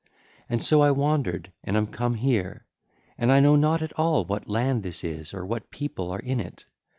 [0.49, 2.65] And so I wandered and am come here:
[3.19, 6.39] and I know not at all what land this is or what people are in
[6.39, 6.65] it.